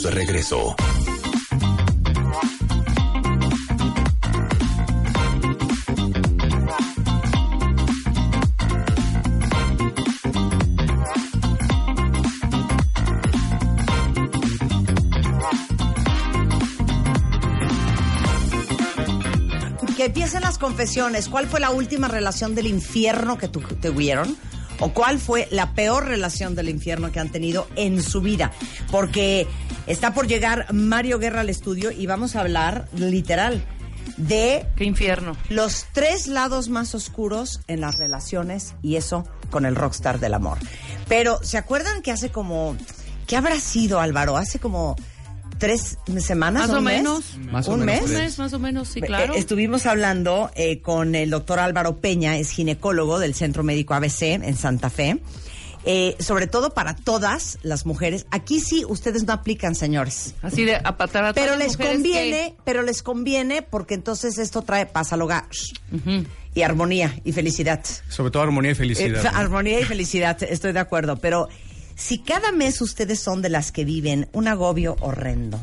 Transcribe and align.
De 0.00 0.10
regreso. 0.10 0.74
Que 19.96 20.06
empiecen 20.06 20.40
las 20.40 20.58
confesiones. 20.58 21.28
¿Cuál 21.28 21.46
fue 21.46 21.60
la 21.60 21.70
última 21.70 22.08
relación 22.08 22.54
del 22.54 22.66
infierno 22.66 23.36
que 23.38 23.48
tu- 23.48 23.60
tuvieron? 23.60 24.36
¿O 24.82 24.92
cuál 24.92 25.20
fue 25.20 25.46
la 25.52 25.74
peor 25.74 26.06
relación 26.06 26.56
del 26.56 26.68
infierno 26.68 27.12
que 27.12 27.20
han 27.20 27.30
tenido 27.30 27.68
en 27.76 28.02
su 28.02 28.20
vida? 28.20 28.50
Porque 28.90 29.46
está 29.86 30.12
por 30.12 30.26
llegar 30.26 30.66
Mario 30.72 31.20
Guerra 31.20 31.42
al 31.42 31.50
estudio 31.50 31.92
y 31.92 32.06
vamos 32.06 32.34
a 32.34 32.40
hablar 32.40 32.88
literal 32.96 33.64
de 34.16 34.66
Qué 34.74 34.82
infierno. 34.82 35.36
los 35.50 35.86
tres 35.92 36.26
lados 36.26 36.68
más 36.68 36.96
oscuros 36.96 37.60
en 37.68 37.80
las 37.80 37.98
relaciones 37.98 38.74
y 38.82 38.96
eso 38.96 39.24
con 39.50 39.66
el 39.66 39.76
rockstar 39.76 40.18
del 40.18 40.34
amor. 40.34 40.58
Pero, 41.06 41.38
¿se 41.44 41.58
acuerdan 41.58 42.02
que 42.02 42.10
hace 42.10 42.30
como... 42.30 42.76
¿Qué 43.28 43.36
habrá 43.36 43.60
sido, 43.60 44.00
Álvaro? 44.00 44.36
Hace 44.36 44.58
como 44.58 44.96
tres 45.62 45.96
semanas 46.18 46.68
Más 46.68 46.76
o 46.76 46.80
mes? 46.80 47.06
o 47.06 47.72
¿Un 47.72 47.80
menos 47.84 47.84
mes? 47.84 48.02
Un 48.02 48.10
mes 48.14 48.38
más 48.38 48.52
o 48.52 48.58
menos, 48.58 48.88
sí, 48.88 48.98
Eh, 48.98 49.02
claro. 49.06 49.34
Estuvimos 49.34 49.86
hablando 49.86 50.50
eh, 50.56 50.80
con 50.80 51.14
el 51.14 51.30
doctor 51.30 51.60
Álvaro 51.60 51.98
Peña, 52.00 52.36
es 52.36 52.50
ginecólogo 52.50 53.20
del 53.20 53.34
Centro 53.34 53.62
Médico 53.62 53.94
ABC 53.94 54.22
en 54.22 54.56
Santa 54.56 54.90
Fe. 54.90 55.20
Eh, 55.84 56.16
sobre 56.20 56.46
todo 56.46 56.74
para 56.74 56.94
todas 56.94 57.58
las 57.62 57.86
mujeres. 57.86 58.26
Aquí 58.30 58.60
sí 58.60 58.84
ustedes 58.88 59.24
no 59.26 59.32
aplican, 59.32 59.74
señores. 59.74 60.34
Así 60.42 60.64
de 60.64 60.76
a 60.76 60.96
patar 60.96 61.24
a 61.24 61.32
Pero 61.32 61.54
todas 61.54 61.58
las 61.58 61.78
les 61.78 61.88
conviene, 61.90 62.54
pero 62.64 62.82
les 62.82 63.02
conviene 63.02 63.62
porque 63.62 63.94
entonces 63.94 64.38
esto 64.38 64.62
trae 64.62 64.86
paz 64.86 65.12
al 65.12 65.22
hogar 65.22 65.44
y 66.54 66.62
armonía 66.62 67.14
y 67.24 67.32
felicidad. 67.32 67.84
Sobre 68.08 68.30
todo 68.30 68.42
armonía 68.44 68.70
y 68.70 68.74
Eh, 68.74 68.76
felicidad. 68.76 69.22
fa- 69.22 69.30
armonía 69.38 69.80
y 69.80 69.84
felicidad, 69.84 70.40
estoy 70.42 70.72
de 70.72 70.80
acuerdo. 70.80 71.16
Pero 71.16 71.48
si 71.96 72.18
cada 72.18 72.52
mes 72.52 72.80
ustedes 72.80 73.20
son 73.20 73.42
de 73.42 73.48
las 73.48 73.72
que 73.72 73.84
viven 73.84 74.28
un 74.32 74.48
agobio 74.48 74.96
horrendo, 75.00 75.60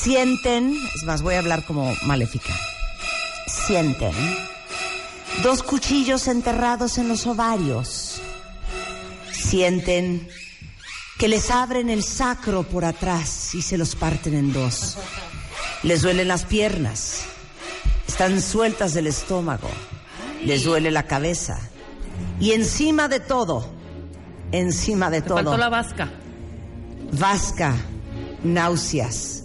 sienten, 0.01 0.77
es 0.95 1.03
más, 1.03 1.21
voy 1.21 1.35
a 1.35 1.39
hablar 1.39 1.65
como 1.65 1.95
maléfica, 2.03 2.53
sienten 3.47 4.13
dos 5.43 5.63
cuchillos 5.63 6.27
enterrados 6.27 6.97
en 6.97 7.07
los 7.07 7.25
ovarios, 7.27 8.21
sienten 9.31 10.27
que 11.17 11.27
les 11.27 11.49
abren 11.49 11.89
el 11.89 12.03
sacro 12.03 12.63
por 12.63 12.83
atrás 12.85 13.55
y 13.55 13.61
se 13.61 13.77
los 13.77 13.95
parten 13.95 14.33
en 14.33 14.53
dos. 14.53 14.97
Les 15.85 16.01
duelen 16.01 16.27
las 16.27 16.45
piernas, 16.45 17.25
están 18.07 18.41
sueltas 18.41 18.95
del 18.95 19.05
estómago, 19.05 19.69
les 20.43 20.63
duele 20.63 20.89
la 20.89 21.03
cabeza. 21.03 21.59
Y 22.39 22.53
encima 22.53 23.07
de 23.07 23.19
todo, 23.19 23.71
encima 24.51 25.11
de 25.11 25.21
Te 25.21 25.29
faltó 25.29 25.51
todo, 25.51 25.57
la 25.57 25.69
vasca. 25.69 26.09
vasca, 27.11 27.75
náuseas. 28.43 29.43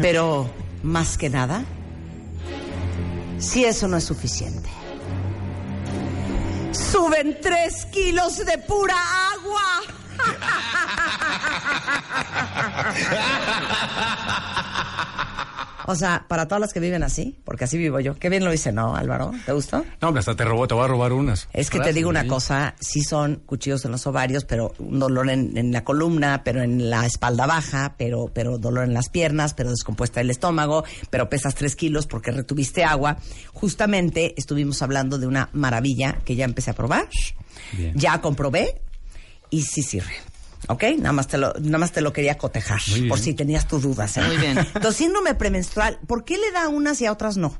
Pero 0.00 0.50
más 0.82 1.16
que 1.16 1.30
nada, 1.30 1.62
si 3.38 3.64
eso 3.64 3.86
no 3.86 3.98
es 3.98 4.04
suficiente, 4.04 4.68
suben 6.72 7.38
tres 7.40 7.86
kilos 7.86 8.38
de 8.44 8.58
pura 8.58 8.96
agua. 9.32 9.62
O 15.86 15.94
sea, 15.94 16.26
para 16.28 16.46
todas 16.46 16.60
las 16.60 16.72
que 16.72 16.80
viven 16.80 17.02
así, 17.02 17.38
porque 17.44 17.64
así 17.64 17.78
vivo 17.78 18.00
yo. 18.00 18.14
Qué 18.14 18.28
bien 18.28 18.44
lo 18.44 18.52
hice, 18.52 18.72
¿no, 18.72 18.96
Álvaro? 18.96 19.32
¿Te 19.44 19.52
gustó? 19.52 19.84
No, 20.00 20.08
hombre, 20.08 20.20
hasta 20.20 20.34
te 20.36 20.44
robó, 20.44 20.66
te 20.66 20.74
voy 20.74 20.84
a 20.84 20.88
robar 20.88 21.12
unas. 21.12 21.48
Es 21.52 21.70
que 21.70 21.80
te 21.80 21.92
digo 21.92 22.08
una 22.08 22.26
cosa, 22.26 22.74
sí 22.80 23.02
son 23.02 23.36
cuchillos 23.46 23.84
en 23.84 23.92
los 23.92 24.06
ovarios, 24.06 24.44
pero 24.44 24.74
un 24.78 24.98
dolor 24.98 25.30
en, 25.30 25.56
en 25.56 25.72
la 25.72 25.84
columna, 25.84 26.42
pero 26.44 26.62
en 26.62 26.90
la 26.90 27.06
espalda 27.06 27.46
baja, 27.46 27.94
pero, 27.96 28.30
pero 28.32 28.58
dolor 28.58 28.84
en 28.84 28.94
las 28.94 29.08
piernas, 29.08 29.54
pero 29.54 29.70
descompuesta 29.70 30.20
el 30.20 30.30
estómago, 30.30 30.84
pero 31.10 31.28
pesas 31.28 31.54
tres 31.54 31.76
kilos 31.76 32.06
porque 32.06 32.30
retuviste 32.30 32.84
agua. 32.84 33.16
Justamente 33.52 34.34
estuvimos 34.36 34.82
hablando 34.82 35.18
de 35.18 35.26
una 35.26 35.48
maravilla 35.52 36.18
que 36.24 36.36
ya 36.36 36.44
empecé 36.44 36.70
a 36.70 36.74
probar, 36.74 37.08
Bien. 37.72 37.92
ya 37.96 38.20
comprobé 38.20 38.80
y 39.50 39.62
sí 39.62 39.82
sirve. 39.82 40.12
¿Ok? 40.68 40.84
Nada 40.98 41.12
más 41.12 41.28
te 41.28 41.38
lo, 41.38 41.52
nada 41.60 41.78
más 41.78 41.92
te 41.92 42.00
lo 42.00 42.12
quería 42.12 42.38
cotejar, 42.38 42.80
por 43.08 43.18
si 43.18 43.34
tenías 43.34 43.66
tus 43.66 43.82
dudas. 43.82 44.16
¿eh? 44.16 44.22
Muy 44.26 44.36
bien. 44.36 44.58
Entonces, 44.58 44.96
síndrome 44.96 45.34
premenstrual, 45.34 45.98
¿por 46.06 46.24
qué 46.24 46.38
le 46.38 46.50
da 46.52 46.64
a 46.64 46.68
unas 46.68 47.00
y 47.00 47.06
a 47.06 47.12
otras 47.12 47.36
no? 47.36 47.58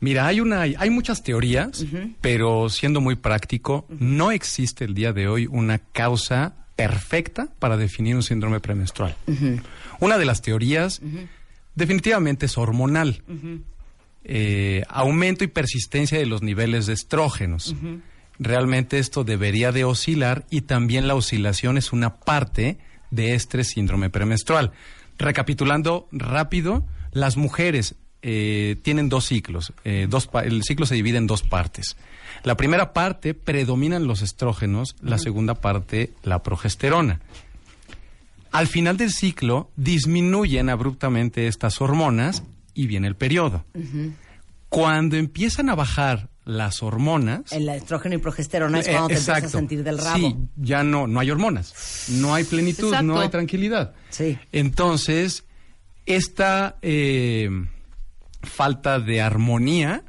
Mira, 0.00 0.26
hay 0.26 0.40
una, 0.40 0.62
hay 0.62 0.90
muchas 0.90 1.22
teorías, 1.22 1.84
pero 2.22 2.70
siendo 2.70 3.00
muy 3.02 3.16
práctico, 3.16 3.86
no 3.90 4.32
existe 4.32 4.84
el 4.84 4.94
día 4.94 5.12
de 5.12 5.28
hoy 5.28 5.46
una 5.46 5.78
causa 5.78 6.54
perfecta 6.74 7.48
para 7.58 7.76
definir 7.76 8.16
un 8.16 8.22
síndrome 8.22 8.60
premenstrual. 8.60 9.14
Una 10.00 10.16
de 10.16 10.24
las 10.24 10.40
teorías 10.40 11.02
definitivamente 11.74 12.46
es 12.46 12.56
hormonal. 12.56 13.22
Eh, 14.24 14.84
aumento 14.88 15.44
y 15.44 15.48
persistencia 15.48 16.18
de 16.18 16.26
los 16.26 16.42
niveles 16.42 16.86
de 16.86 16.94
estrógenos. 16.94 17.74
Realmente 18.42 18.98
esto 18.98 19.22
debería 19.22 19.70
de 19.70 19.84
oscilar 19.84 20.46
y 20.48 20.62
también 20.62 21.06
la 21.06 21.14
oscilación 21.14 21.76
es 21.76 21.92
una 21.92 22.16
parte 22.16 22.78
de 23.10 23.34
este 23.34 23.64
síndrome 23.64 24.08
premenstrual. 24.08 24.72
Recapitulando 25.18 26.08
rápido, 26.10 26.86
las 27.12 27.36
mujeres 27.36 27.96
eh, 28.22 28.76
tienen 28.82 29.10
dos 29.10 29.26
ciclos. 29.26 29.74
eh, 29.84 30.06
dos 30.08 30.30
el 30.42 30.62
ciclo 30.62 30.86
se 30.86 30.94
divide 30.94 31.18
en 31.18 31.26
dos 31.26 31.42
partes. 31.42 31.98
La 32.42 32.56
primera 32.56 32.94
parte 32.94 33.34
predominan 33.34 34.06
los 34.06 34.22
estrógenos, 34.22 34.96
la 35.02 35.18
segunda 35.18 35.54
parte 35.54 36.14
la 36.22 36.42
progesterona. 36.42 37.20
Al 38.52 38.68
final 38.68 38.96
del 38.96 39.10
ciclo 39.10 39.70
disminuyen 39.76 40.70
abruptamente 40.70 41.46
estas 41.46 41.82
hormonas 41.82 42.42
y 42.72 42.86
viene 42.86 43.06
el 43.06 43.16
periodo. 43.16 43.66
Cuando 44.70 45.16
empiezan 45.16 45.68
a 45.68 45.74
bajar 45.74 46.29
las 46.44 46.82
hormonas, 46.82 47.52
El 47.52 47.68
estrógeno 47.68 48.14
y 48.14 48.18
progesterona 48.18 48.80
es 48.80 48.88
eh, 48.88 48.92
cuando 48.92 49.08
te 49.08 49.14
empiezas 49.14 49.34
a 49.34 49.38
exacto. 49.38 49.58
sentir 49.58 49.84
del 49.84 49.98
rabo. 49.98 50.16
Sí, 50.18 50.36
ya 50.56 50.82
no, 50.82 51.06
no 51.06 51.20
hay 51.20 51.30
hormonas, 51.30 52.06
no 52.08 52.34
hay 52.34 52.44
plenitud, 52.44 52.88
Exacto. 52.88 53.06
no 53.06 53.20
hay 53.20 53.28
tranquilidad. 53.28 53.94
Sí. 54.08 54.38
Entonces, 54.52 55.44
esta 56.06 56.76
eh, 56.82 57.50
falta 58.42 58.98
de 59.00 59.20
armonía 59.20 60.04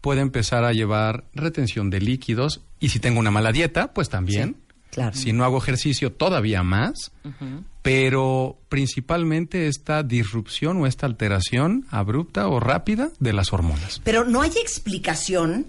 puede 0.00 0.20
empezar 0.20 0.64
a 0.64 0.72
llevar 0.72 1.24
retención 1.34 1.90
de 1.90 2.00
líquidos 2.00 2.62
y 2.78 2.90
si 2.90 3.00
tengo 3.00 3.18
una 3.18 3.30
mala 3.30 3.52
dieta, 3.52 3.92
pues 3.92 4.08
también. 4.08 4.56
claro. 4.90 5.16
Si 5.16 5.32
no 5.32 5.44
hago 5.44 5.58
ejercicio, 5.58 6.12
todavía 6.12 6.62
más. 6.62 7.12
Pero 7.86 8.58
principalmente 8.68 9.68
esta 9.68 10.02
disrupción 10.02 10.82
o 10.82 10.88
esta 10.88 11.06
alteración 11.06 11.86
abrupta 11.90 12.48
o 12.48 12.58
rápida 12.58 13.10
de 13.20 13.32
las 13.32 13.52
hormonas. 13.52 14.00
Pero 14.02 14.24
no 14.24 14.42
hay 14.42 14.50
explicación 14.60 15.66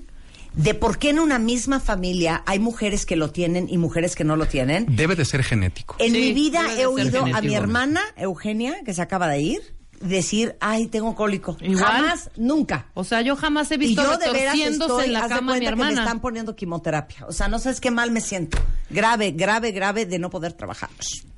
de 0.56 0.74
por 0.74 0.98
qué 0.98 1.12
en 1.12 1.19
una 1.19 1.38
misma 1.38 1.80
familia 1.80 2.42
hay 2.48 2.58
mujeres 2.58 3.06
que 3.06 3.16
lo 3.16 3.30
tienen 3.30 3.68
y 3.69 3.78
mujeres 3.78 4.16
que 4.16 4.24
no 4.24 4.36
lo 4.36 4.48
tienen. 4.48 4.88
Debe 4.96 5.16
de 5.16 5.25
ser 5.25 5.44
genético. 5.44 5.96
En 6.00 6.14
Sí, 6.14 6.19
mi 6.19 6.34
vida 6.34 6.66
he 6.75 6.88
oído 6.88 7.24
a 7.24 7.42
mi 7.42 7.54
hermana 7.54 8.02
Eugenia, 8.16 8.78
que 8.84 8.96
se 8.96 9.04
acaba 9.04 9.28
de 9.28 9.40
ir, 9.40 9.76
decir, 10.02 10.56
ay, 10.60 10.88
tengo 10.88 11.16
cólico. 11.16 11.58
Igual. 11.62 11.84
Jamás, 11.86 12.30
nunca. 12.38 12.88
O 12.94 13.04
sea, 13.04 13.22
yo 13.22 13.36
jamás 13.36 13.72
he 13.72 13.76
Y 13.76 13.78
visto 13.80 14.04
yo 14.04 14.18
de 14.18 14.32
veras 14.32 14.56
estoy, 14.58 15.06
en 15.06 15.14
la 15.14 15.20
haz 15.22 15.30
de 15.30 15.36
cama 15.36 15.54
mi 15.54 15.60
cuenta 15.60 15.70
que 15.72 15.76
me 15.76 15.82
hermana. 15.84 16.02
están 16.04 16.20
poniendo 16.22 16.56
quimioterapia. 16.56 17.26
O 17.28 17.32
sea, 17.32 17.48
no 17.48 17.60
sabes 17.60 17.80
qué 17.82 17.92
mal 17.92 18.12
me 18.12 18.22
siento. 18.22 18.58
Grave, 18.90 19.32
grave, 19.32 19.72
grave 19.72 20.06
de 20.06 20.20
no 20.20 20.30
poder 20.30 20.54
trabajar. 20.54 20.90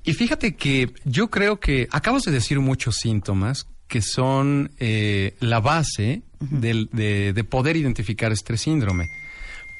Y 0.03 0.13
fíjate 0.13 0.55
que 0.55 0.93
yo 1.05 1.29
creo 1.29 1.59
que 1.59 1.87
acabas 1.91 2.23
de 2.23 2.31
decir 2.31 2.59
muchos 2.59 2.95
síntomas 2.97 3.67
que 3.87 4.01
son 4.01 4.71
eh, 4.77 5.35
la 5.39 5.59
base 5.59 6.21
del- 6.39 6.89
de, 6.93 7.33
de 7.33 7.43
poder 7.43 7.75
identificar 7.77 8.31
este 8.31 8.57
síndrome. 8.57 9.07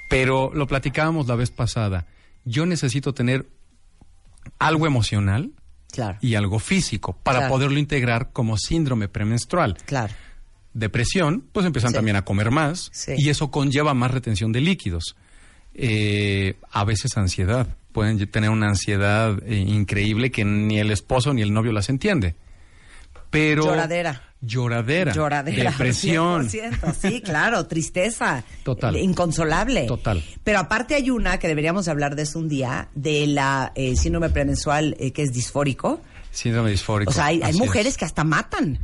Pero 0.10 0.52
lo 0.54 0.66
platicábamos 0.68 1.28
la 1.28 1.36
vez 1.36 1.52
pasada. 1.52 2.08
Yo 2.46 2.66
necesito 2.66 3.14
tener 3.14 3.48
algo 4.58 4.88
emocional 4.88 5.52
Claro. 5.92 6.18
y 6.22 6.36
algo 6.36 6.60
físico 6.60 7.18
para 7.24 7.40
Claro. 7.40 7.54
poderlo 7.54 7.80
integrar 7.80 8.32
como 8.32 8.58
síndrome 8.58 9.08
premenstrual. 9.08 9.76
Claro. 9.86 10.14
Depresión, 10.74 11.44
pues 11.52 11.66
empiezan 11.66 11.90
Sí. 11.92 11.96
también 11.96 12.16
a 12.16 12.24
comer 12.24 12.52
más 12.52 12.90
Sí. 12.94 13.14
y 13.18 13.30
eso 13.30 13.50
conlleva 13.50 13.94
más 13.96 14.12
retención 14.12 14.52
de 14.52 14.62
líquidos. 14.62 15.16
Eh, 15.74 16.58
a 16.72 16.84
veces 16.84 17.18
ansiedad. 17.18 17.68
Pueden 17.92 18.18
tener 18.30 18.50
una 18.52 18.68
ansiedad 18.68 19.42
eh, 19.46 19.56
increíble 19.58 20.30
que 20.32 20.46
ni 20.46 20.78
el 20.80 20.92
esposo 20.92 21.34
ni 21.34 21.42
el 21.42 21.54
novio 21.54 21.72
las 21.72 21.90
entiende. 21.90 22.36
Pero 23.30 23.64
Lloradera. 23.66 24.24
Lloradera. 24.42 25.12
Lloradera. 25.14 25.72
Depresión. 25.72 26.48
100%, 26.50 26.94
sí, 27.00 27.22
claro, 27.22 27.66
tristeza. 27.68 28.44
Total. 28.64 28.96
Inconsolable. 28.96 29.86
Total. 29.86 30.24
Pero 30.44 30.60
aparte 30.60 30.96
hay 30.96 31.10
una 31.10 31.38
que 31.40 31.48
deberíamos 31.48 31.88
hablar 31.88 32.16
de 32.16 32.24
eso 32.24 32.40
un 32.40 32.48
día, 32.50 32.90
de 32.96 33.28
la 33.28 33.72
eh, 33.76 33.96
síndrome 33.96 34.30
premenstrual 34.30 34.96
eh, 35.00 35.12
que 35.12 35.24
es 35.24 35.34
disfórico. 35.34 36.02
Síndrome 36.32 36.72
disfórico. 36.72 37.12
O 37.12 37.14
sea, 37.14 37.26
hay, 37.26 37.38
hay 37.38 37.50
Así 37.52 37.60
es. 37.60 37.66
mujeres 37.66 37.98
que 37.98 38.06
hasta 38.06 38.24
matan 38.24 38.80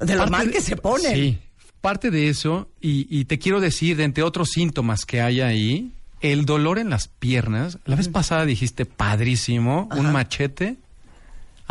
de 0.00 0.12
lo 0.14 0.20
Parte 0.20 0.30
mal 0.30 0.46
de- 0.46 0.52
que 0.52 0.60
se 0.62 0.76
ponen. 0.76 1.14
Sí, 1.14 1.38
parte 1.80 2.10
de 2.10 2.28
eso, 2.28 2.68
y, 2.80 3.06
y 3.10 3.24
te 3.26 3.38
quiero 3.38 3.60
decir, 3.60 3.96
de 3.96 4.04
entre 4.04 4.22
otros 4.22 4.48
síntomas 4.50 5.04
que 5.04 5.20
hay 5.20 5.40
ahí, 5.42 5.92
el 6.20 6.44
dolor 6.46 6.78
en 6.78 6.90
las 6.90 7.08
piernas. 7.08 7.78
La 7.84 7.96
vez 7.96 8.08
pasada 8.08 8.44
dijiste 8.46 8.86
padrísimo, 8.86 9.88
un 9.96 10.10
machete 10.12 10.76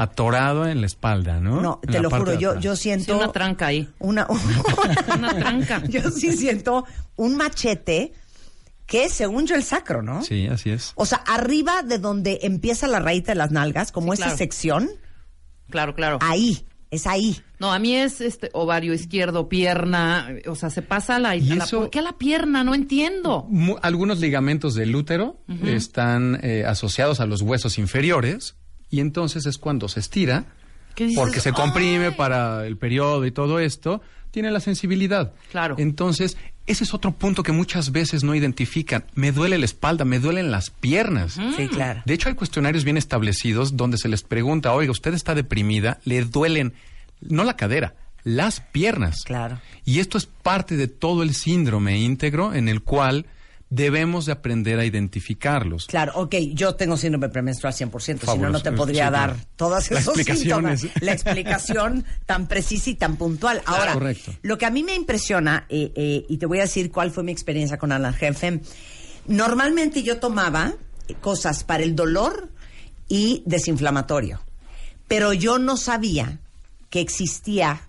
atorado 0.01 0.67
en 0.67 0.81
la 0.81 0.87
espalda, 0.87 1.39
¿no? 1.39 1.61
No, 1.61 1.79
En 1.83 1.91
te 1.91 1.99
lo 1.99 2.09
juro, 2.09 2.33
yo, 2.39 2.59
yo 2.59 2.75
Sí, 2.75 2.83
siento... 2.83 3.17
una 3.17 3.31
tranca 3.31 3.67
ahí. 3.67 3.89
Una, 3.99 4.27
Una 5.17 5.35
tranca. 5.35 5.83
Yo 5.87 6.09
sí 6.11 6.31
siento 6.37 6.85
un 7.15 7.35
machete 7.35 8.13
que 8.85 9.03
es 9.05 9.13
según 9.13 9.45
yo 9.45 9.55
el 9.55 9.63
sacro, 9.63 10.01
¿no? 10.01 10.23
Sí, 10.23 10.47
así 10.47 10.71
es. 10.71 10.93
O 10.95 11.05
sea, 11.05 11.19
arriba 11.27 11.83
de 11.83 11.99
donde 11.99 12.39
empieza 12.43 12.87
la 12.87 12.99
raíz 12.99 13.23
de 13.25 13.35
las 13.35 13.51
nalgas, 13.51 13.91
como 13.91 14.13
Sí, 14.13 14.21
esa 14.21 14.23
claro. 14.25 14.37
sección, 14.37 14.89
Claro, 15.69 15.93
claro. 15.93 16.17
ahí, 16.21 16.65
es 16.89 17.05
ahí. 17.05 17.39
No, 17.59 17.71
a 17.71 17.77
mí 17.77 17.93
es 17.95 18.19
este 18.19 18.49
ovario 18.53 18.93
izquierdo, 18.95 19.47
pierna, 19.47 20.29
o 20.47 20.55
sea, 20.55 20.71
se 20.71 20.81
pasa 20.81 21.17
a 21.17 21.19
la, 21.19 21.35
Y 21.35 21.51
a 21.51 21.55
la- 21.57 21.63
eso- 21.65 21.81
¿por 21.81 21.89
qué 21.91 21.99
a 21.99 22.01
la 22.01 22.17
pierna? 22.17 22.63
No 22.63 22.73
entiendo. 22.73 23.45
Mu- 23.49 23.77
algunos 23.83 24.19
ligamentos 24.21 24.73
del 24.73 24.95
útero 24.95 25.37
están 25.65 26.39
eh, 26.41 26.63
asociados 26.65 27.19
a 27.19 27.27
los 27.27 27.41
huesos 27.43 27.77
inferiores 27.77 28.55
y 28.89 28.99
entonces 28.99 29.45
es 29.45 29.57
cuando 29.57 29.87
se 29.87 29.99
estira, 29.99 30.45
porque 31.15 31.39
se 31.39 31.53
comprime 31.53 32.07
Ay. 32.07 32.13
para 32.15 32.65
el 32.65 32.77
periodo 32.77 33.25
y 33.25 33.31
todo 33.31 33.59
esto, 33.59 34.01
tiene 34.31 34.51
la 34.51 34.59
sensibilidad. 34.59 35.33
Claro. 35.51 35.75
Entonces, 35.77 36.37
ese 36.67 36.83
es 36.83 36.93
otro 36.93 37.13
punto 37.13 37.41
que 37.41 37.51
muchas 37.51 37.91
veces 37.91 38.23
no 38.23 38.35
identifican. 38.35 39.05
Me 39.15 39.31
duele 39.31 39.57
la 39.57 39.65
espalda, 39.65 40.05
me 40.05 40.19
duelen 40.19 40.51
las 40.51 40.69
piernas. 40.69 41.39
Sí, 41.57 41.67
claro. 41.67 42.03
De 42.05 42.13
hecho, 42.13 42.29
hay 42.29 42.35
cuestionarios 42.35 42.83
bien 42.83 42.97
establecidos 42.97 43.75
donde 43.75 43.97
se 43.97 44.09
les 44.09 44.21
pregunta, 44.21 44.73
oiga, 44.73 44.91
usted 44.91 45.13
está 45.13 45.33
deprimida, 45.33 45.99
le 46.05 46.23
duelen, 46.25 46.73
no 47.21 47.43
la 47.43 47.55
cadera, 47.55 47.95
las 48.23 48.61
piernas. 48.61 49.23
Claro. 49.25 49.59
Y 49.83 49.99
esto 49.99 50.17
es 50.17 50.27
parte 50.27 50.77
de 50.77 50.87
todo 50.87 51.23
el 51.23 51.33
síndrome 51.33 51.97
íntegro 51.99 52.53
en 52.53 52.67
el 52.69 52.81
cual 52.81 53.25
debemos 53.69 54.25
de 54.25 54.31
aprender 54.31 54.79
a 54.79 54.85
identificarlos. 54.85 55.85
Claro, 55.85 56.13
ok, 56.15 56.35
yo 56.53 56.75
tengo 56.75 56.97
síndrome 56.97 57.29
premenstrual 57.29 57.73
100%, 57.73 58.31
si 58.31 58.37
no, 58.39 58.49
no 58.49 58.61
te 58.61 58.71
podría 58.71 59.07
Sí, 59.07 59.11
dar 59.13 59.35
todas 59.55 59.91
La 59.91 59.99
esos 59.99 60.17
explicación 60.17 60.77
síntomas. 60.77 61.01
La 61.03 61.13
explicación 61.13 62.05
tan 62.25 62.47
precisa 62.47 62.89
y 62.89 62.95
tan 62.95 63.15
puntual. 63.17 63.61
Ahora, 63.65 63.93
correcto. 63.93 64.33
lo 64.41 64.57
que 64.57 64.65
a 64.65 64.71
mí 64.71 64.83
me 64.83 64.95
impresiona, 64.95 65.65
eh, 65.69 65.91
eh, 65.95 66.25
y 66.27 66.37
te 66.37 66.45
voy 66.45 66.59
a 66.59 66.61
decir 66.63 66.91
cuál 66.91 67.11
fue 67.11 67.23
mi 67.23 67.31
experiencia 67.31 67.77
con 67.77 67.91
Analgefem, 67.91 68.61
normalmente 69.27 70.01
yo 70.01 70.19
tomaba 70.19 70.73
cosas 71.21 71.63
para 71.63 71.83
el 71.83 71.95
dolor 71.95 72.49
y 73.07 73.43
desinflamatorio, 73.45 74.41
pero 75.07 75.33
yo 75.33 75.59
no 75.59 75.77
sabía 75.77 76.39
que 76.89 77.01
existía 77.01 77.81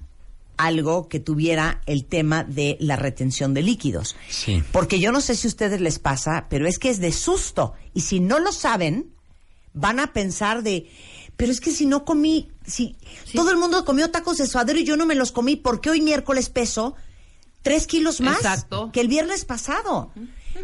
algo 0.64 1.08
que 1.08 1.20
tuviera 1.20 1.80
el 1.86 2.04
tema 2.04 2.44
de 2.44 2.76
la 2.80 2.96
retención 2.96 3.54
de 3.54 3.62
líquidos. 3.62 4.16
Sí. 4.28 4.62
Porque 4.72 5.00
yo 5.00 5.12
no 5.12 5.20
sé 5.20 5.34
si 5.34 5.46
a 5.46 5.50
ustedes 5.50 5.80
les 5.80 5.98
pasa, 5.98 6.46
pero 6.48 6.66
es 6.66 6.78
que 6.78 6.90
es 6.90 7.00
de 7.00 7.12
susto. 7.12 7.72
Y 7.94 8.02
si 8.02 8.20
no 8.20 8.38
lo 8.38 8.52
saben, 8.52 9.14
van 9.72 10.00
a 10.00 10.12
pensar 10.12 10.62
de, 10.62 10.90
pero 11.36 11.52
es 11.52 11.60
que 11.60 11.70
si 11.70 11.86
no 11.86 12.04
comí, 12.04 12.50
si 12.66 12.96
todo 13.34 13.50
el 13.50 13.56
mundo 13.56 13.84
comió 13.84 14.10
tacos 14.10 14.38
de 14.38 14.46
suadero 14.46 14.78
y 14.78 14.84
yo 14.84 14.96
no 14.96 15.06
me 15.06 15.14
los 15.14 15.32
comí, 15.32 15.56
¿por 15.56 15.80
qué 15.80 15.90
hoy 15.90 16.00
miércoles 16.00 16.50
peso 16.50 16.94
tres 17.62 17.86
kilos 17.86 18.20
más 18.20 18.36
Exacto. 18.38 18.90
que 18.92 19.00
el 19.00 19.08
viernes 19.08 19.44
pasado? 19.44 20.12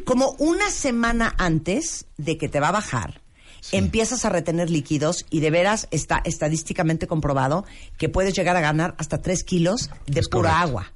Como 0.05 0.33
una 0.39 0.71
semana 0.71 1.35
antes 1.39 2.07
de 2.17 2.37
que 2.37 2.49
te 2.49 2.61
va 2.61 2.69
a 2.69 2.73
bajar, 2.73 3.23
empiezas 3.73 4.25
a 4.25 4.29
retener 4.29 4.71
líquidos 4.71 5.25
y 5.31 5.41
de 5.41 5.51
veras 5.51 5.89
está 5.91 6.21
estadísticamente 6.25 7.07
comprobado 7.07 7.65
que 7.99 8.09
puedes 8.09 8.35
llegar 8.35 8.57
a 8.57 8.61
ganar 8.61 8.95
hasta 8.99 9.23
tres 9.23 9.43
kilos 9.45 9.91
de 10.07 10.21
Es 10.21 10.29
pura 10.29 10.51
correcto. 10.51 10.69
agua. 10.69 10.93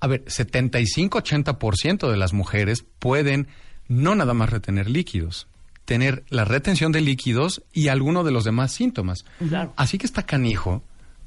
A 0.00 0.06
ver, 0.06 0.24
75-80% 0.24 2.10
de 2.10 2.16
las 2.16 2.32
mujeres 2.32 2.84
pueden 2.98 3.48
no 3.88 4.14
nada 4.14 4.34
más 4.34 4.50
retener 4.50 4.88
líquidos, 4.88 5.46
tener 5.84 6.24
la 6.28 6.44
retención 6.44 6.92
de 6.92 7.00
líquidos 7.00 7.62
y 7.72 7.88
alguno 7.88 8.24
de 8.24 8.30
los 8.30 8.44
demás 8.44 8.72
síntomas. 8.72 9.24
Claro. 9.48 9.72
Así 9.76 9.98
que 9.98 10.06
está 10.06 10.22
canijo 10.24 10.82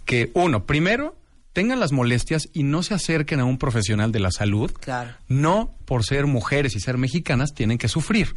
que, 0.05 0.31
uno, 0.33 0.65
primero, 0.65 1.15
tengan 1.53 1.79
las 1.79 1.91
molestias 1.91 2.49
y 2.51 2.63
no 2.63 2.83
se 2.83 2.93
acerquen 2.95 3.39
a 3.39 3.45
un 3.45 3.57
profesional 3.57 4.11
de 4.11 4.19
la 4.19 4.31
salud. 4.31 4.71
Claro. 4.79 5.11
No 5.27 5.75
por 5.85 6.03
ser 6.03 6.25
mujeres 6.25 6.75
y 6.75 6.79
ser 6.79 6.97
mexicanas 6.97 7.53
tienen 7.53 7.77
que 7.77 7.87
sufrir. 7.87 8.35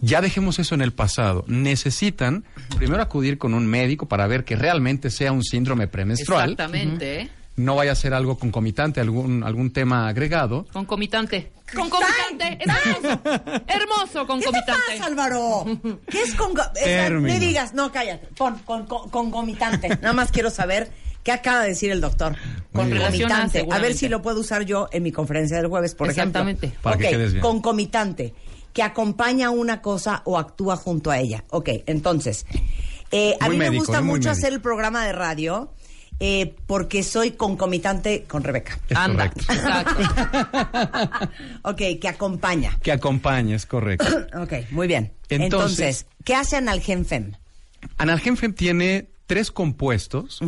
Ya 0.00 0.20
dejemos 0.20 0.58
eso 0.58 0.74
en 0.74 0.82
el 0.82 0.92
pasado. 0.92 1.44
Necesitan 1.46 2.44
primero 2.76 3.00
acudir 3.02 3.38
con 3.38 3.54
un 3.54 3.66
médico 3.66 4.06
para 4.06 4.26
ver 4.26 4.44
que 4.44 4.56
realmente 4.56 5.10
sea 5.10 5.32
un 5.32 5.42
síndrome 5.44 5.86
premenstrual. 5.88 6.50
Exactamente, 6.52 7.20
¿eh? 7.22 7.30
No 7.56 7.74
vaya 7.74 7.92
a 7.92 7.94
ser 7.94 8.12
algo 8.12 8.36
concomitante, 8.38 9.00
algún, 9.00 9.42
algún 9.42 9.72
tema 9.72 10.08
agregado. 10.08 10.66
Concomitante. 10.74 11.52
Concomitante. 11.74 12.58
Hermoso. 12.60 13.20
Hermoso 13.66 14.12
¿Qué 14.12 14.18
te 14.20 14.26
concomitante. 14.26 14.72
pasa, 14.98 15.06
Álvaro? 15.06 15.64
¿Qué 16.10 16.20
es 16.22 16.34
con 16.34 16.52
Término. 16.74 17.22
Me 17.32 17.40
digas, 17.40 17.72
no, 17.72 17.90
cállate. 17.92 18.26
Pon 18.36 18.58
con, 18.66 18.84
con- 18.86 19.08
concomitante. 19.08 19.88
Nada 19.88 20.12
más 20.12 20.32
quiero 20.32 20.50
saber 20.50 20.90
qué 21.26 21.32
acaba 21.32 21.62
de 21.62 21.70
decir 21.70 21.90
el 21.90 22.00
doctor. 22.00 22.36
Concomitante. 22.72 23.66
A 23.68 23.78
ver 23.80 23.94
si 23.94 24.08
lo 24.08 24.22
puedo 24.22 24.38
usar 24.38 24.62
yo 24.64 24.88
en 24.92 25.02
mi 25.02 25.10
conferencia 25.10 25.56
del 25.56 25.66
jueves, 25.66 25.96
por 25.96 26.08
Exactamente. 26.08 26.66
ejemplo. 26.66 26.82
Para 26.84 26.96
que 26.98 27.04
Ok, 27.06 27.10
quedes 27.10 27.32
bien. 27.32 27.42
concomitante. 27.42 28.32
Que 28.72 28.84
acompaña 28.84 29.50
una 29.50 29.82
cosa 29.82 30.22
o 30.24 30.38
actúa 30.38 30.76
junto 30.76 31.10
a 31.10 31.18
ella. 31.18 31.42
Ok, 31.50 31.68
entonces. 31.86 32.46
eh, 33.10 33.36
a 33.40 33.48
mí 33.48 33.56
me 33.56 33.70
gusta 33.70 34.00
mucho 34.02 34.12
médico. 34.28 34.30
hacer 34.30 34.52
el 34.52 34.60
programa 34.60 35.04
de 35.04 35.12
radio. 35.12 35.72
eh, 36.20 36.54
porque 36.66 37.02
soy 37.02 37.32
concomitante 37.32 38.22
con 38.24 38.42
Rebeca. 38.44 38.78
Es 38.88 38.96
Anda. 38.96 39.28
correcto. 39.30 39.52
Exacto. 39.52 41.30
ok, 41.62 41.82
que 42.00 42.08
acompaña. 42.08 42.78
Que 42.82 42.92
acompañe, 42.92 43.54
es 43.56 43.66
correcto. 43.66 44.06
Ok, 44.40 44.52
muy 44.70 44.86
bien. 44.86 45.12
Entonces- 45.28 45.42
Entonces, 45.42 46.06
¿qué 46.24 46.34
hace 46.36 46.56
Analgenfem? 46.56 47.32
Analgemfem 47.98 48.54
tiene 48.54 49.08
tres 49.26 49.50
compuestos. 49.50 50.40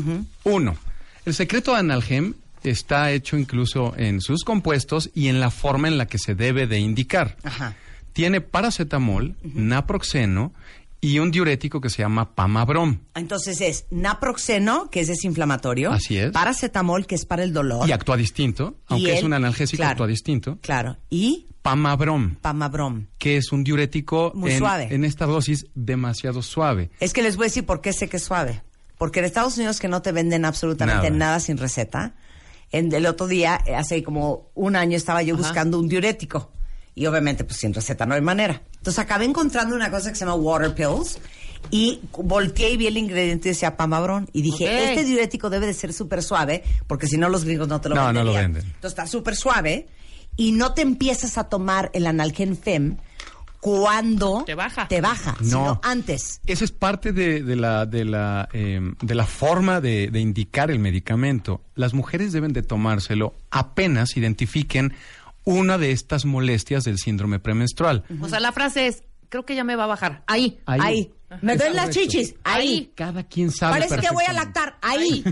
Uno, 0.45 0.77
el 1.25 1.35
secreto 1.35 1.73
de 1.73 1.79
Analgem 1.81 2.35
está 2.65 3.13
hecho 3.13 3.37
incluso 3.39 3.95
en 3.97 4.21
sus 4.21 4.45
compuestos 4.45 5.11
y 5.15 5.29
en 5.29 5.41
la 5.41 5.51
forma 5.51 5.89
en 5.89 5.99
la 5.99 6.07
que 6.07 6.19
se 6.19 6.35
debe 6.35 6.67
de 6.67 6.79
indicar. 6.81 7.37
Ajá. 7.43 7.75
Tiene 8.13 8.41
paracetamol, 8.41 9.37
naproxeno 9.43 10.53
y 11.01 11.21
un 11.21 11.31
diurético 11.31 11.81
que 11.81 11.91
se 11.91 11.99
llama 12.03 12.35
pamabrom. 12.35 12.99
Entonces 13.15 13.61
es 13.61 13.85
naproxeno, 13.91 14.91
que 14.91 15.01
es 15.01 15.07
desinflamatorio. 15.07 15.93
Así 15.93 16.19
es. 16.19 16.33
Paracetamol, 16.33 17.07
que 17.07 17.15
es 17.15 17.25
para 17.25 17.45
el 17.45 17.53
dolor. 17.53 17.89
Y 17.89 17.93
actúa 17.93 18.17
distinto, 18.17 18.77
aunque 18.89 19.17
es 19.17 19.23
un 19.23 19.33
analgésico, 19.33 19.79
claro, 19.81 19.93
actúa 19.93 20.07
distinto. 20.09 20.59
Claro. 20.61 20.97
Y 21.11 21.45
Pamabrom, 21.63 22.37
pamabrom. 22.37 23.07
que 23.19 23.37
es 23.37 23.53
un 23.53 23.63
diurético 23.63 24.33
Muy 24.35 24.53
en, 24.53 24.59
suave. 24.59 24.89
en 24.91 25.05
esta 25.05 25.27
dosis 25.27 25.67
demasiado 25.75 26.41
suave. 26.43 26.91
Es 26.99 27.13
que 27.13 27.23
les 27.23 27.37
voy 27.37 27.45
a 27.45 27.49
decir 27.49 27.67
por 27.67 27.81
qué 27.81 27.93
sé 27.93 28.09
que 28.09 28.17
es 28.17 28.23
suave. 28.25 28.63
Porque 28.99 29.21
en 29.21 29.25
Estados 29.25 29.57
Unidos 29.57 29.79
que 29.79 29.89
no 29.89 30.03
te 30.03 30.13
venden 30.13 30.45
absolutamente 30.45 31.11
nada, 31.11 31.27
Nada. 31.33 31.41
sin 31.41 31.57
receta. 31.57 32.15
En, 32.71 32.93
el 32.93 33.07
otro 33.07 33.27
día, 33.27 33.55
hace 33.77 34.03
como 34.03 34.51
un 34.55 34.77
año, 34.77 34.97
estaba 34.97 35.23
yo 35.23 35.35
Ajá. 35.35 35.45
buscando 35.45 35.79
un 35.79 35.89
diurético. 35.89 36.51
Y 36.95 37.07
obviamente, 37.07 37.45
pues 37.45 37.59
sin 37.59 37.73
receta 37.73 38.07
no 38.07 38.15
hay 38.15 38.21
manera. 38.21 38.61
Entonces 38.77 38.99
acabé 38.99 39.25
encontrando 39.25 39.77
una 39.77 39.91
cosa 39.91 40.11
que 40.11 40.17
se 40.17 40.25
llama 40.25 40.35
water 40.35 40.75
pills. 40.75 41.19
Y 41.71 42.01
volteé 42.13 42.71
y 42.71 42.77
vi 42.77 42.87
el 42.87 42.97
ingrediente 42.97 43.49
y 43.49 43.53
decía 43.53 43.77
pamabrón. 43.77 44.29
Y 44.33 44.43
dije, 44.43 44.91
este 44.91 45.05
diurético 45.05 45.51
debe 45.51 45.67
de 45.67 45.75
ser 45.75 45.93
súper 45.93 46.23
suave, 46.23 46.63
porque 46.87 47.07
si 47.07 47.19
no 47.19 47.29
los 47.29 47.45
gringos 47.45 47.69
no 47.69 47.81
te 47.81 47.89
lo 47.89 47.95
No, 47.95 48.13
no 48.13 48.25
lo 48.25 48.33
venden. 48.33 48.63
Entonces 48.65 48.91
está 48.91 49.07
súper 49.07 49.37
suave 49.37 49.89
y 50.37 50.53
no 50.53 50.73
te 50.75 50.83
empiezas 50.83 51.37
a 51.37 51.45
tomar 51.45 51.91
el 51.95 52.07
analgen 52.07 52.57
fem 52.57 52.97
cuando 53.61 54.45
Te 54.47 54.55
baja. 54.55 54.89
te 54.89 55.01
baja, 55.01 55.37
No. 55.41 55.45
sino 55.47 55.81
antes. 55.83 56.41
Esa 56.47 56.65
es 56.65 56.73
parte 56.73 57.13
de, 57.13 57.43
de 57.43 57.57
la, 57.57 57.87
de, 57.87 58.05
la, 58.05 58.49
eh, 58.53 58.81
de 59.01 59.15
la 59.15 59.27
forma 59.27 59.81
de, 59.81 60.09
de 60.11 60.21
indicar 60.21 60.71
el 60.71 60.79
medicamento. 60.79 61.61
Las 61.75 61.95
mujeres 61.95 62.33
deben 62.33 62.53
de 62.53 62.63
tomárselo 62.63 63.35
apenas 63.51 64.17
identifiquen 64.17 64.95
una 65.45 65.79
de 65.79 65.93
estas 65.93 66.25
molestias 66.27 66.85
del 66.85 66.99
síndrome 66.99 67.39
premenstrual. 67.39 68.05
O 68.21 68.29
sea, 68.29 68.39
la 68.39 68.53
frase 68.53 68.87
es, 68.87 69.03
creo 69.29 69.45
que 69.45 69.55
ya 69.55 69.65
me 69.65 69.77
va 69.77 69.85
a 69.85 69.89
bajar. 69.89 70.23
Ahí. 70.27 70.59
Ahí. 70.67 70.81
Ahí. 70.83 71.13
Me 71.43 71.57
duelen 71.57 71.77
las 71.77 71.91
chichis. 71.91 72.35
Ahí. 72.43 72.91
Cada 72.95 73.23
quien 73.25 73.51
sabe. 73.51 73.81
Parece 73.81 73.99
que 73.99 74.13
voy 74.15 74.25
a 74.27 74.33
lactar. 74.33 74.79
Ahí. 74.81 75.23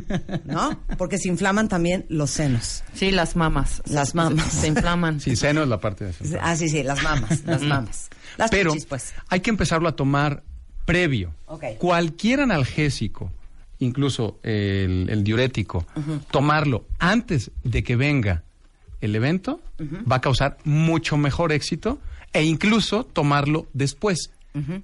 ¿No? 0.45 0.79
Porque 0.99 1.17
se 1.19 1.29
inflaman 1.29 1.69
también 1.69 2.05
los 2.11 2.31
senos. 2.31 2.85
Sí, 2.93 3.11
las 3.11 3.35
mamas. 3.35 3.83
Las 3.87 4.15
mamas. 4.15 4.45
Se, 4.53 4.61
se 4.63 4.67
inflaman. 4.69 5.21
Sí, 5.21 5.37
seno 5.37 5.63
es 5.63 5.69
la 5.69 5.81
parte 5.81 6.05
de 6.05 6.39
Ah, 6.41 6.55
sí, 6.57 6.69
sí, 6.69 6.83
las 6.83 7.03
mamas. 7.03 7.45
Las 7.47 7.63
mamas. 7.63 8.11
Las 8.37 8.51
Pero 8.51 8.73
chichis, 8.73 8.87
pues. 8.87 9.15
hay 9.29 9.41
que 9.41 9.49
empezarlo 9.49 9.89
a 9.89 9.97
tomar 9.97 10.43
previo. 10.85 11.35
Ok. 11.47 11.65
Cualquier 11.79 12.41
analgésico, 12.41 13.33
incluso 13.79 14.39
el, 14.43 15.09
el 15.09 15.25
diurético, 15.25 15.87
tomarlo 16.31 16.87
antes 16.99 17.51
de 17.65 17.83
que 17.83 17.97
venga 17.97 18.45
el 19.01 19.15
evento 19.15 19.61
va 20.11 20.17
a 20.17 20.21
causar 20.21 20.59
mucho 20.65 21.17
mejor 21.17 21.53
éxito 21.53 21.99
e 22.33 22.45
incluso 22.45 23.05
tomarlo 23.05 23.67
después. 23.73 24.31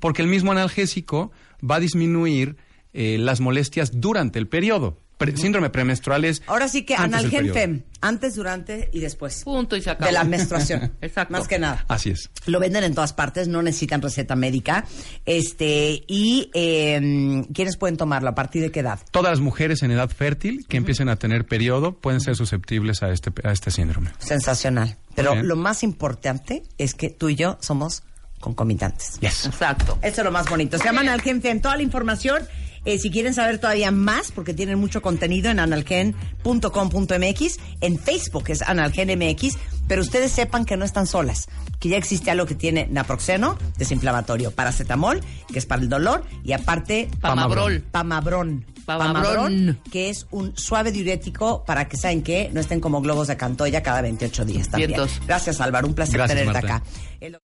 Porque 0.00 0.20
el 0.20 0.28
mismo 0.28 0.52
analgésico 0.52 1.32
va 1.62 1.76
a 1.76 1.80
disminuir 1.80 2.56
eh, 2.92 3.16
las 3.18 3.40
molestias 3.40 4.00
durante 4.00 4.38
el 4.38 4.46
periodo. 4.46 4.98
Pre- 5.30 5.36
síndrome 5.36 5.70
premenstrual 5.70 6.24
es 6.24 6.42
Ahora 6.46 6.68
sí 6.68 6.84
que 6.84 6.94
antes 6.94 7.10
del 7.10 7.14
analgen 7.20 7.38
periodo. 7.38 7.54
fem. 7.54 7.82
Antes, 8.00 8.34
durante 8.34 8.88
y 8.92 8.98
después. 9.00 9.44
Punto 9.44 9.76
y 9.76 9.82
se 9.82 9.90
acabó. 9.90 10.06
De 10.06 10.12
la 10.12 10.24
menstruación. 10.24 10.92
Exacto. 11.00 11.32
Más 11.32 11.46
que 11.46 11.58
nada. 11.58 11.84
Así 11.88 12.10
es. 12.10 12.30
Lo 12.46 12.58
venden 12.58 12.82
en 12.84 12.94
todas 12.94 13.12
partes, 13.12 13.46
no 13.46 13.62
necesitan 13.62 14.02
receta 14.02 14.34
médica. 14.34 14.84
Este, 15.24 16.02
y 16.08 16.50
eh, 16.54 17.44
¿quiénes 17.54 17.76
pueden 17.76 17.96
tomarlo? 17.96 18.30
¿A 18.30 18.34
partir 18.34 18.62
de 18.62 18.70
qué 18.72 18.80
edad? 18.80 18.98
Todas 19.12 19.30
las 19.32 19.40
mujeres 19.40 19.82
en 19.82 19.92
edad 19.92 20.10
fértil 20.10 20.66
que 20.68 20.76
empiecen 20.76 21.08
a 21.08 21.16
tener 21.16 21.46
periodo 21.46 21.94
pueden 21.94 22.20
ser 22.20 22.34
susceptibles 22.36 23.02
a 23.02 23.10
este, 23.10 23.30
a 23.44 23.52
este 23.52 23.70
síndrome. 23.70 24.10
Sensacional. 24.18 24.96
Pero 25.14 25.42
lo 25.42 25.56
más 25.56 25.82
importante 25.82 26.62
es 26.78 26.94
que 26.94 27.10
tú 27.10 27.28
y 27.28 27.36
yo 27.36 27.58
somos 27.60 28.02
concomitantes. 28.40 29.20
Yes. 29.20 29.46
Exacto. 29.46 29.98
Eso 30.02 30.20
es 30.22 30.24
lo 30.24 30.32
más 30.32 30.48
bonito. 30.48 30.76
Se 30.78 30.84
llaman 30.84 31.08
Analgen 31.08 31.40
Fem. 31.40 31.60
Toda 31.60 31.76
la 31.76 31.82
información, 31.82 32.42
eh, 32.84 32.98
si 32.98 33.10
quieren 33.10 33.34
saber 33.34 33.58
todavía 33.58 33.90
más, 33.90 34.32
porque 34.32 34.54
tienen 34.54 34.78
mucho 34.78 35.02
contenido 35.02 35.50
en 35.50 35.60
analgen.com.mx, 35.60 37.58
en 37.80 37.98
Facebook 37.98 38.44
es 38.48 38.62
Analgen 38.62 39.08
MX, 39.18 39.56
pero 39.88 40.02
ustedes 40.02 40.32
sepan 40.32 40.64
que 40.64 40.76
no 40.76 40.84
están 40.84 41.06
solas, 41.06 41.48
que 41.80 41.88
ya 41.90 41.96
existe 41.96 42.30
algo 42.30 42.46
que 42.46 42.54
tiene 42.54 42.86
naproxeno, 42.90 43.58
desinflamatorio, 43.78 44.50
paracetamol, 44.52 45.20
que 45.52 45.58
es 45.58 45.66
para 45.66 45.82
el 45.82 45.88
dolor, 45.88 46.24
y 46.44 46.52
aparte 46.52 47.08
Pamabrol. 47.20 47.80
pamabrón. 47.90 48.64
Pamabrón. 48.84 49.78
que 49.92 50.10
es 50.10 50.26
un 50.32 50.56
suave 50.56 50.90
diurético 50.90 51.62
para 51.64 51.86
que, 51.88 51.96
¿saben 51.96 52.22
qué? 52.22 52.50
No 52.52 52.60
estén 52.60 52.80
como 52.80 53.00
globos 53.00 53.28
de 53.28 53.36
Cantoya 53.36 53.80
cada 53.80 54.02
28 54.02 54.44
días 54.44 54.68
también. 54.68 54.88
Vientos. 54.90 55.20
Gracias, 55.24 55.60
Álvaro. 55.60 55.86
Un 55.86 55.94
placer 55.94 56.16
Gracias, 56.16 56.36
tenerte 56.40 56.66
Marta. 56.66 56.76
acá. 56.76 56.84
El- 57.20 57.38